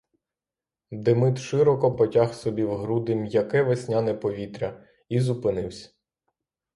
[0.91, 5.97] Демид широко потяг собі в груди м'яке весняне повітря і зупинивсь.